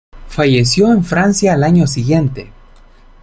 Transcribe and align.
Falleció 0.29 0.91
en 0.91 1.03
Francia 1.03 1.53
al 1.53 1.63
año 1.63 1.85
siguiente. 1.85 2.51